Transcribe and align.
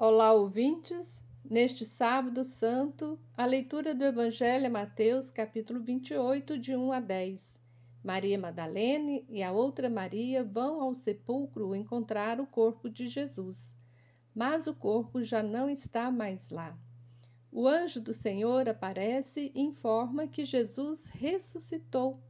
Olá, 0.00 0.32
ouvintes! 0.32 1.24
Neste 1.44 1.84
sábado 1.84 2.44
santo, 2.44 3.18
a 3.36 3.44
leitura 3.44 3.92
do 3.92 4.04
Evangelho 4.04 4.66
é 4.66 4.68
Mateus, 4.68 5.28
capítulo 5.28 5.80
28, 5.80 6.56
de 6.56 6.76
1 6.76 6.92
a 6.92 7.00
10. 7.00 7.60
Maria 8.04 8.38
Madalene 8.38 9.26
e 9.28 9.42
a 9.42 9.50
outra 9.50 9.90
Maria 9.90 10.44
vão 10.44 10.80
ao 10.80 10.94
sepulcro 10.94 11.74
encontrar 11.74 12.40
o 12.40 12.46
corpo 12.46 12.88
de 12.88 13.08
Jesus, 13.08 13.74
mas 14.32 14.68
o 14.68 14.74
corpo 14.74 15.20
já 15.20 15.42
não 15.42 15.68
está 15.68 16.12
mais 16.12 16.48
lá. 16.48 16.78
O 17.50 17.66
anjo 17.66 18.00
do 18.00 18.14
Senhor 18.14 18.68
aparece 18.68 19.50
e 19.52 19.60
informa 19.60 20.28
que 20.28 20.44
Jesus 20.44 21.08
ressuscitou. 21.08 22.22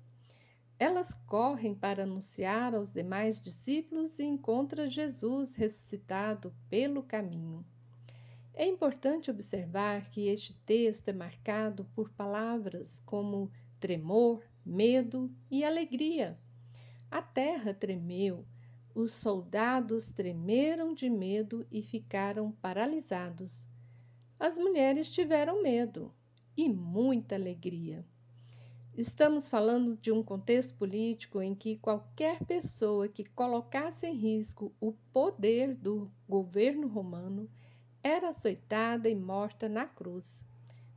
Elas 0.78 1.12
correm 1.12 1.74
para 1.74 2.04
anunciar 2.04 2.72
aos 2.72 2.90
demais 2.90 3.40
discípulos 3.40 4.20
e 4.20 4.24
encontram 4.24 4.86
Jesus 4.86 5.56
ressuscitado 5.56 6.54
pelo 6.70 7.02
caminho. 7.02 7.66
É 8.54 8.64
importante 8.64 9.28
observar 9.28 10.08
que 10.10 10.28
este 10.28 10.52
texto 10.52 11.08
é 11.08 11.12
marcado 11.12 11.84
por 11.94 12.10
palavras 12.10 13.00
como 13.00 13.50
tremor, 13.80 14.44
medo 14.64 15.28
e 15.50 15.64
alegria. 15.64 16.38
A 17.10 17.22
terra 17.22 17.74
tremeu, 17.74 18.46
os 18.94 19.12
soldados 19.12 20.10
tremeram 20.10 20.94
de 20.94 21.10
medo 21.10 21.66
e 21.72 21.82
ficaram 21.82 22.52
paralisados. 22.52 23.66
As 24.38 24.58
mulheres 24.58 25.10
tiveram 25.10 25.60
medo 25.62 26.14
e 26.56 26.68
muita 26.68 27.34
alegria. 27.34 28.04
Estamos 28.98 29.46
falando 29.46 29.96
de 29.96 30.10
um 30.10 30.24
contexto 30.24 30.74
político 30.74 31.40
em 31.40 31.54
que 31.54 31.76
qualquer 31.76 32.44
pessoa 32.44 33.06
que 33.06 33.24
colocasse 33.24 34.08
em 34.08 34.12
risco 34.12 34.72
o 34.80 34.92
poder 35.12 35.72
do 35.76 36.10
governo 36.28 36.88
romano 36.88 37.48
era 38.02 38.30
açoitada 38.30 39.08
e 39.08 39.14
morta 39.14 39.68
na 39.68 39.86
cruz. 39.86 40.44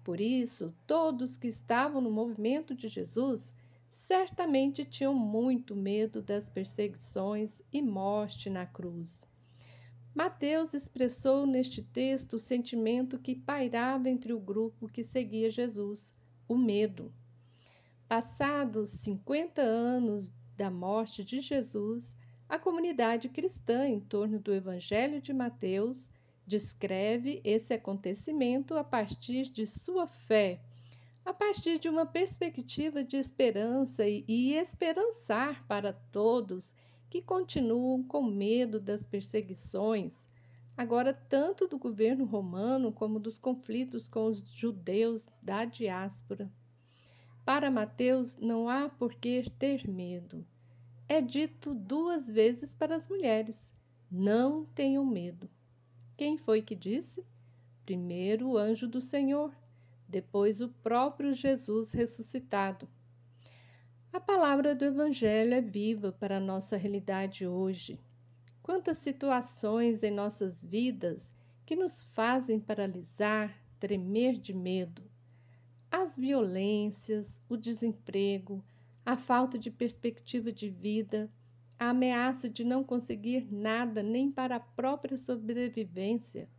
Por 0.03 0.19
isso, 0.19 0.73
todos 0.87 1.37
que 1.37 1.45
estavam 1.45 2.01
no 2.01 2.09
movimento 2.09 2.73
de 2.73 2.87
Jesus 2.87 3.53
certamente 3.87 4.83
tinham 4.83 5.13
muito 5.13 5.75
medo 5.75 6.23
das 6.23 6.49
perseguições 6.49 7.61
e 7.71 7.83
morte 7.83 8.49
na 8.49 8.65
cruz. 8.65 9.23
Mateus 10.15 10.73
expressou 10.73 11.45
neste 11.45 11.83
texto 11.83 12.33
o 12.33 12.39
sentimento 12.39 13.19
que 13.19 13.35
pairava 13.35 14.09
entre 14.09 14.33
o 14.33 14.39
grupo 14.39 14.89
que 14.89 15.03
seguia 15.03 15.51
Jesus: 15.51 16.15
o 16.47 16.57
medo. 16.57 17.13
Passados 18.11 18.89
50 18.89 19.61
anos 19.61 20.33
da 20.57 20.69
morte 20.69 21.23
de 21.23 21.39
Jesus, 21.39 22.13
a 22.49 22.59
comunidade 22.59 23.29
cristã 23.29 23.87
em 23.87 24.01
torno 24.01 24.37
do 24.37 24.53
Evangelho 24.53 25.21
de 25.21 25.31
Mateus 25.31 26.11
descreve 26.45 27.39
esse 27.45 27.73
acontecimento 27.73 28.75
a 28.75 28.83
partir 28.83 29.43
de 29.43 29.65
sua 29.65 30.07
fé, 30.07 30.59
a 31.23 31.33
partir 31.33 31.79
de 31.79 31.87
uma 31.87 32.05
perspectiva 32.05 33.01
de 33.01 33.15
esperança 33.15 34.03
e, 34.05 34.55
esperançar 34.55 35.65
para 35.65 35.93
todos 35.93 36.75
que 37.09 37.21
continuam 37.21 38.03
com 38.03 38.23
medo 38.23 38.77
das 38.77 39.05
perseguições, 39.05 40.27
agora 40.75 41.13
tanto 41.13 41.65
do 41.65 41.79
governo 41.79 42.25
romano 42.25 42.91
como 42.91 43.21
dos 43.21 43.37
conflitos 43.37 44.05
com 44.09 44.25
os 44.25 44.41
judeus 44.41 45.29
da 45.41 45.63
diáspora. 45.63 46.51
Para 47.53 47.69
Mateus 47.69 48.37
não 48.37 48.69
há 48.69 48.87
por 48.87 49.13
que 49.13 49.43
ter 49.59 49.85
medo. 49.85 50.47
É 51.05 51.19
dito 51.19 51.75
duas 51.75 52.29
vezes 52.29 52.73
para 52.73 52.95
as 52.95 53.09
mulheres: 53.09 53.73
não 54.09 54.63
tenham 54.63 55.05
medo. 55.05 55.49
Quem 56.15 56.37
foi 56.37 56.61
que 56.61 56.73
disse? 56.73 57.25
Primeiro 57.83 58.51
o 58.51 58.57
anjo 58.57 58.87
do 58.87 59.01
Senhor, 59.01 59.53
depois 60.07 60.61
o 60.61 60.69
próprio 60.69 61.33
Jesus 61.33 61.91
ressuscitado. 61.91 62.87
A 64.13 64.19
palavra 64.21 64.73
do 64.73 64.85
Evangelho 64.85 65.53
é 65.53 65.59
viva 65.59 66.13
para 66.13 66.37
a 66.37 66.39
nossa 66.39 66.77
realidade 66.77 67.45
hoje. 67.45 67.99
Quantas 68.63 68.99
situações 68.99 70.03
em 70.03 70.11
nossas 70.11 70.63
vidas 70.63 71.35
que 71.65 71.75
nos 71.75 72.01
fazem 72.01 72.61
paralisar, 72.61 73.53
tremer 73.77 74.37
de 74.37 74.53
medo 74.53 75.10
as 75.91 76.15
violências, 76.15 77.41
o 77.49 77.57
desemprego, 77.57 78.63
a 79.05 79.17
falta 79.17 79.59
de 79.59 79.69
perspectiva 79.69 80.49
de 80.49 80.69
vida, 80.69 81.29
a 81.77 81.89
ameaça 81.89 82.49
de 82.49 82.63
não 82.63 82.81
conseguir 82.81 83.51
nada 83.51 84.01
nem 84.01 84.31
para 84.31 84.55
a 84.55 84.59
própria 84.59 85.17
sobrevivência, 85.17 86.49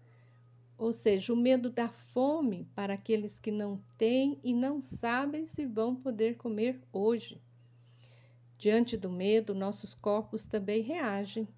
ou 0.76 0.92
seja, 0.92 1.32
o 1.32 1.37
medo 1.37 1.71
da 1.71 1.88
fome 1.88 2.69
para 2.75 2.92
aqueles 2.92 3.38
que 3.38 3.50
não 3.50 3.82
têm 3.97 4.38
e 4.44 4.53
não 4.53 4.82
sabem 4.82 5.47
se 5.47 5.65
vão 5.65 5.97
poder 5.97 6.37
comer 6.37 6.82
hoje. 6.92 7.41
Diante 8.59 8.97
do 8.97 9.10
medo, 9.10 9.54
nossos 9.54 9.94
corpos 9.94 10.44
também 10.44 10.82
reagem. 10.82 11.48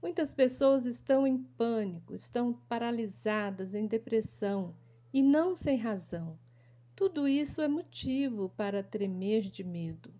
Muitas 0.00 0.32
pessoas 0.32 0.86
estão 0.86 1.26
em 1.26 1.38
pânico, 1.38 2.14
estão 2.14 2.52
paralisadas, 2.68 3.74
em 3.74 3.86
depressão 3.86 4.76
e 5.12 5.22
não 5.22 5.54
sem 5.54 5.76
razão. 5.76 6.38
Tudo 6.96 7.28
isso 7.28 7.60
é 7.60 7.68
motivo 7.68 8.48
para 8.56 8.82
tremer 8.82 9.42
de 9.42 9.62
medo. 9.62 10.10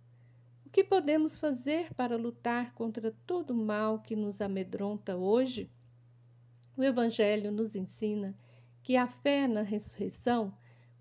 O 0.66 0.68
que 0.68 0.84
podemos 0.84 1.34
fazer 1.34 1.94
para 1.94 2.18
lutar 2.18 2.74
contra 2.74 3.10
todo 3.26 3.52
o 3.52 3.56
mal 3.56 4.02
que 4.02 4.14
nos 4.14 4.42
amedronta 4.42 5.16
hoje? 5.16 5.70
O 6.76 6.84
Evangelho 6.84 7.50
nos 7.50 7.74
ensina 7.74 8.36
que 8.82 8.94
a 8.94 9.06
fé 9.06 9.48
na 9.48 9.62
ressurreição 9.62 10.54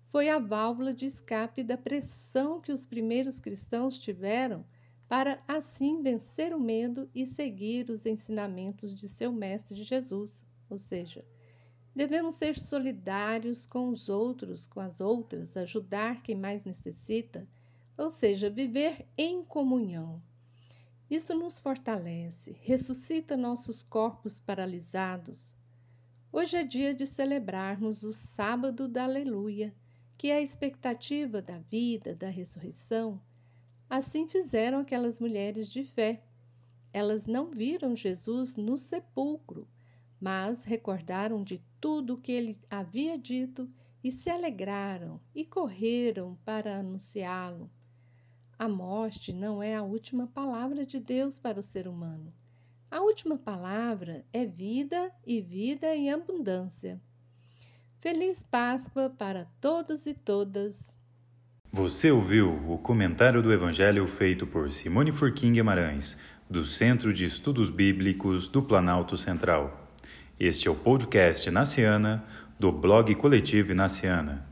foi 0.08 0.30
a 0.30 0.38
válvula 0.38 0.94
de 0.94 1.04
escape 1.04 1.62
da 1.62 1.76
pressão 1.76 2.58
que 2.58 2.72
os 2.72 2.86
primeiros 2.86 3.38
cristãos 3.38 3.98
tiveram 3.98 4.64
para 5.06 5.44
assim 5.46 6.02
vencer 6.02 6.54
o 6.54 6.58
medo 6.58 7.06
e 7.14 7.26
seguir 7.26 7.90
os 7.90 8.06
ensinamentos 8.06 8.94
de 8.94 9.06
seu 9.06 9.30
Mestre 9.30 9.76
Jesus, 9.84 10.42
ou 10.70 10.78
seja, 10.78 11.22
Devemos 11.96 12.34
ser 12.34 12.58
solidários 12.58 13.64
com 13.64 13.88
os 13.88 14.10
outros, 14.10 14.66
com 14.66 14.80
as 14.80 15.00
outras, 15.00 15.56
ajudar 15.56 16.22
quem 16.22 16.36
mais 16.36 16.62
necessita, 16.62 17.48
ou 17.96 18.10
seja, 18.10 18.50
viver 18.50 19.06
em 19.16 19.42
comunhão. 19.42 20.22
Isso 21.08 21.34
nos 21.34 21.58
fortalece, 21.58 22.54
ressuscita 22.60 23.34
nossos 23.34 23.82
corpos 23.82 24.38
paralisados. 24.38 25.56
Hoje 26.30 26.58
é 26.58 26.64
dia 26.64 26.94
de 26.94 27.06
celebrarmos 27.06 28.02
o 28.02 28.12
sábado 28.12 28.86
da 28.86 29.04
Aleluia, 29.04 29.74
que 30.18 30.28
é 30.28 30.36
a 30.36 30.42
expectativa 30.42 31.40
da 31.40 31.60
vida, 31.60 32.14
da 32.14 32.28
ressurreição. 32.28 33.18
Assim 33.88 34.28
fizeram 34.28 34.80
aquelas 34.80 35.18
mulheres 35.18 35.72
de 35.72 35.82
fé. 35.82 36.22
Elas 36.92 37.24
não 37.24 37.50
viram 37.50 37.96
Jesus 37.96 38.54
no 38.54 38.76
sepulcro, 38.76 39.66
mas 40.20 40.64
recordaram 40.64 41.42
de 41.42 41.58
tudo 41.86 42.14
o 42.14 42.18
que 42.18 42.32
ele 42.32 42.58
havia 42.68 43.16
dito 43.16 43.70
e 44.02 44.10
se 44.10 44.28
alegraram 44.28 45.20
e 45.32 45.44
correram 45.44 46.36
para 46.44 46.78
anunciá-lo. 46.78 47.70
A 48.58 48.68
morte 48.68 49.32
não 49.32 49.62
é 49.62 49.76
a 49.76 49.84
última 49.84 50.26
palavra 50.26 50.84
de 50.84 50.98
Deus 50.98 51.38
para 51.38 51.60
o 51.60 51.62
ser 51.62 51.86
humano. 51.86 52.34
A 52.90 53.00
última 53.00 53.38
palavra 53.38 54.24
é 54.32 54.44
vida 54.44 55.12
e 55.24 55.40
vida 55.40 55.94
em 55.94 56.10
abundância. 56.10 57.00
Feliz 58.00 58.42
Páscoa 58.42 59.08
para 59.08 59.44
todos 59.60 60.06
e 60.06 60.14
todas. 60.14 60.96
Você 61.70 62.10
ouviu 62.10 62.48
o 62.68 62.78
comentário 62.78 63.40
do 63.40 63.52
Evangelho 63.52 64.08
feito 64.08 64.44
por 64.44 64.72
Simone 64.72 65.12
Furquim 65.12 65.52
Guimarães, 65.52 66.18
do 66.50 66.64
Centro 66.64 67.12
de 67.12 67.24
Estudos 67.24 67.70
Bíblicos 67.70 68.48
do 68.48 68.60
Planalto 68.60 69.16
Central. 69.16 69.85
Este 70.38 70.68
é 70.68 70.70
o 70.70 70.74
podcast 70.74 71.50
Naciana, 71.50 72.22
do 72.60 72.70
blog 72.70 73.14
Coletivo 73.14 73.74
Naciana. 73.74 74.46